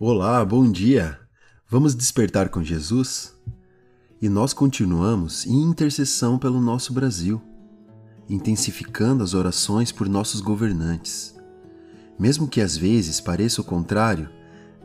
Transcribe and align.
Olá, 0.00 0.44
bom 0.44 0.70
dia! 0.70 1.18
Vamos 1.68 1.92
despertar 1.92 2.50
com 2.50 2.62
Jesus? 2.62 3.34
E 4.22 4.28
nós 4.28 4.52
continuamos 4.52 5.44
em 5.44 5.60
intercessão 5.60 6.38
pelo 6.38 6.60
nosso 6.60 6.92
Brasil, 6.92 7.42
intensificando 8.28 9.24
as 9.24 9.34
orações 9.34 9.90
por 9.90 10.08
nossos 10.08 10.40
governantes. 10.40 11.36
Mesmo 12.16 12.46
que 12.46 12.60
às 12.60 12.76
vezes 12.76 13.20
pareça 13.20 13.60
o 13.60 13.64
contrário, 13.64 14.30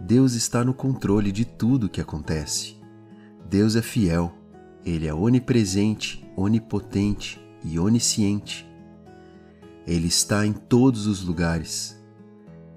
Deus 0.01 0.33
está 0.33 0.63
no 0.63 0.73
controle 0.73 1.31
de 1.31 1.45
tudo 1.45 1.85
o 1.85 1.89
que 1.89 2.01
acontece. 2.01 2.75
Deus 3.47 3.75
é 3.75 3.83
fiel, 3.83 4.33
Ele 4.83 5.05
é 5.05 5.13
onipresente, 5.13 6.27
onipotente 6.35 7.39
e 7.63 7.77
onisciente. 7.77 8.67
Ele 9.85 10.07
está 10.07 10.43
em 10.43 10.53
todos 10.53 11.05
os 11.05 11.21
lugares. 11.21 11.95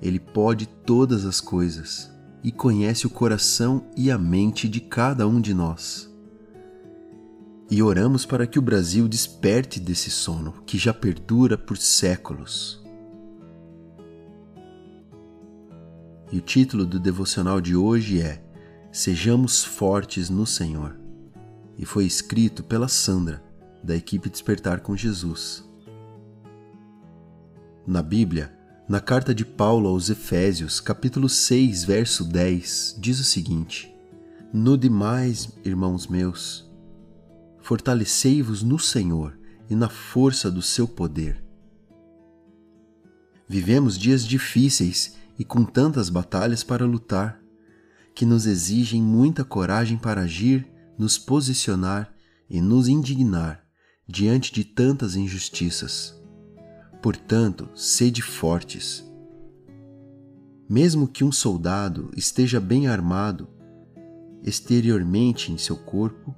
Ele 0.02 0.20
pode 0.20 0.66
todas 0.66 1.24
as 1.24 1.40
coisas 1.40 2.14
e 2.46 2.52
conhece 2.52 3.08
o 3.08 3.10
coração 3.10 3.90
e 3.96 4.08
a 4.08 4.16
mente 4.16 4.68
de 4.68 4.80
cada 4.80 5.26
um 5.26 5.40
de 5.40 5.52
nós. 5.52 6.08
E 7.68 7.82
oramos 7.82 8.24
para 8.24 8.46
que 8.46 8.56
o 8.56 8.62
Brasil 8.62 9.08
desperte 9.08 9.80
desse 9.80 10.12
sono 10.12 10.52
que 10.64 10.78
já 10.78 10.94
perdura 10.94 11.58
por 11.58 11.76
séculos. 11.76 12.80
E 16.30 16.38
o 16.38 16.40
título 16.40 16.86
do 16.86 17.00
devocional 17.00 17.60
de 17.60 17.74
hoje 17.74 18.20
é 18.22 18.40
Sejamos 18.92 19.64
Fortes 19.64 20.30
no 20.30 20.46
Senhor. 20.46 20.96
E 21.76 21.84
foi 21.84 22.06
escrito 22.06 22.62
pela 22.62 22.86
Sandra, 22.86 23.42
da 23.82 23.96
equipe 23.96 24.30
Despertar 24.30 24.82
com 24.82 24.96
Jesus. 24.96 25.68
Na 27.84 28.02
Bíblia, 28.02 28.55
na 28.88 29.00
carta 29.00 29.34
de 29.34 29.44
Paulo 29.44 29.88
aos 29.88 30.10
Efésios, 30.10 30.78
capítulo 30.78 31.28
6, 31.28 31.82
verso 31.82 32.22
10, 32.22 32.96
diz 33.00 33.18
o 33.18 33.24
seguinte: 33.24 33.92
No 34.52 34.78
demais, 34.78 35.50
irmãos 35.64 36.06
meus, 36.06 36.70
fortalecei-vos 37.60 38.62
no 38.62 38.78
Senhor 38.78 39.36
e 39.68 39.74
na 39.74 39.88
força 39.88 40.48
do 40.50 40.62
seu 40.62 40.86
poder. 40.86 41.42
Vivemos 43.48 43.98
dias 43.98 44.24
difíceis 44.24 45.16
e 45.36 45.44
com 45.44 45.64
tantas 45.64 46.08
batalhas 46.08 46.62
para 46.62 46.86
lutar, 46.86 47.40
que 48.14 48.24
nos 48.24 48.46
exigem 48.46 49.02
muita 49.02 49.44
coragem 49.44 49.98
para 49.98 50.22
agir, 50.22 50.66
nos 50.96 51.18
posicionar 51.18 52.14
e 52.48 52.60
nos 52.60 52.86
indignar 52.86 53.64
diante 54.08 54.52
de 54.52 54.64
tantas 54.64 55.16
injustiças. 55.16 56.15
Portanto, 57.02 57.68
sede 57.74 58.22
fortes. 58.22 59.04
Mesmo 60.68 61.06
que 61.06 61.22
um 61.22 61.30
soldado 61.30 62.10
esteja 62.16 62.58
bem 62.58 62.88
armado 62.88 63.48
exteriormente 64.42 65.52
em 65.52 65.58
seu 65.58 65.76
corpo, 65.76 66.34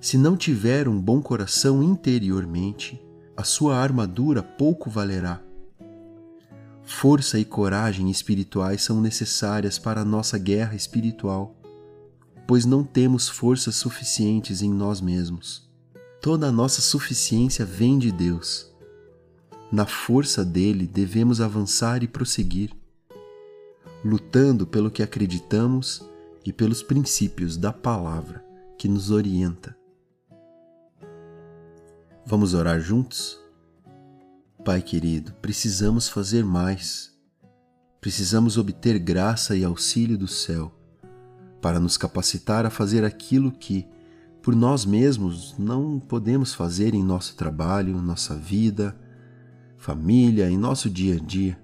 se 0.00 0.18
não 0.18 0.36
tiver 0.36 0.88
um 0.88 1.00
bom 1.00 1.22
coração 1.22 1.82
interiormente, 1.82 3.00
a 3.36 3.44
sua 3.44 3.76
armadura 3.76 4.42
pouco 4.42 4.90
valerá. 4.90 5.40
Força 6.82 7.38
e 7.38 7.44
coragem 7.44 8.10
espirituais 8.10 8.82
são 8.82 9.00
necessárias 9.00 9.78
para 9.78 10.00
a 10.00 10.04
nossa 10.04 10.38
guerra 10.38 10.74
espiritual, 10.74 11.56
pois 12.46 12.64
não 12.64 12.82
temos 12.82 13.28
forças 13.28 13.76
suficientes 13.76 14.60
em 14.60 14.72
nós 14.72 15.00
mesmos. 15.00 15.70
Toda 16.20 16.48
a 16.48 16.52
nossa 16.52 16.80
suficiência 16.80 17.64
vem 17.64 17.98
de 17.98 18.10
Deus 18.10 18.71
na 19.72 19.86
força 19.86 20.44
dele 20.44 20.86
devemos 20.86 21.40
avançar 21.40 22.02
e 22.02 22.06
prosseguir, 22.06 22.70
lutando 24.04 24.66
pelo 24.66 24.90
que 24.90 25.02
acreditamos 25.02 26.06
e 26.44 26.52
pelos 26.52 26.82
princípios 26.82 27.56
da 27.56 27.72
palavra 27.72 28.44
que 28.76 28.86
nos 28.86 29.10
orienta. 29.10 29.74
Vamos 32.26 32.52
orar 32.52 32.80
juntos? 32.80 33.40
Pai 34.62 34.82
querido, 34.82 35.32
precisamos 35.40 36.06
fazer 36.06 36.44
mais. 36.44 37.10
Precisamos 37.98 38.58
obter 38.58 38.98
graça 38.98 39.56
e 39.56 39.64
auxílio 39.64 40.18
do 40.18 40.28
céu 40.28 40.70
para 41.62 41.80
nos 41.80 41.96
capacitar 41.96 42.66
a 42.66 42.70
fazer 42.70 43.04
aquilo 43.04 43.50
que, 43.50 43.86
por 44.42 44.54
nós 44.54 44.84
mesmos, 44.84 45.54
não 45.58 45.98
podemos 45.98 46.52
fazer 46.52 46.92
em 46.92 47.02
nosso 47.02 47.36
trabalho, 47.36 48.02
nossa 48.02 48.34
vida, 48.36 48.96
família, 49.82 50.48
em 50.48 50.56
nosso 50.56 50.88
dia 50.88 51.16
a 51.16 51.18
dia. 51.18 51.58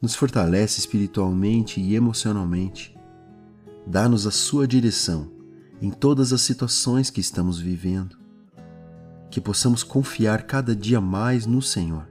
Nos 0.00 0.14
fortalece 0.14 0.80
espiritualmente 0.80 1.78
e 1.78 1.94
emocionalmente. 1.94 2.98
Dá-nos 3.86 4.26
a 4.26 4.30
sua 4.30 4.66
direção 4.66 5.30
em 5.80 5.90
todas 5.90 6.32
as 6.32 6.40
situações 6.40 7.10
que 7.10 7.20
estamos 7.20 7.60
vivendo. 7.60 8.16
Que 9.30 9.42
possamos 9.42 9.82
confiar 9.82 10.44
cada 10.44 10.74
dia 10.74 11.02
mais 11.02 11.44
no 11.44 11.60
Senhor, 11.60 12.08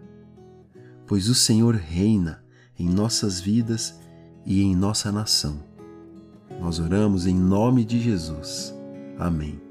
pois 1.08 1.30
o 1.30 1.36
Senhor 1.36 1.76
reina 1.76 2.44
em 2.78 2.88
nossas 2.88 3.40
vidas 3.40 4.00
e 4.46 4.62
em 4.62 4.76
nossa 4.76 5.12
nação. 5.12 5.64
Nós 6.60 6.80
oramos 6.80 7.26
em 7.26 7.36
nome 7.36 7.84
de 7.84 8.00
Jesus. 8.00 8.72
Amém. 9.18 9.71